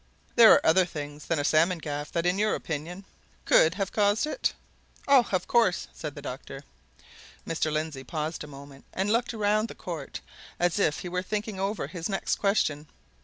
[0.35, 3.05] "There are other things than a salmon gaff that, in your opinion,
[3.45, 4.51] could have caused it?"
[5.07, 6.63] "Oh, of course!" said the doctor.
[7.47, 7.71] Mr.
[7.71, 10.19] Lindsey paused a moment, and looked round the court
[10.59, 12.87] as if he were thinking over his next question.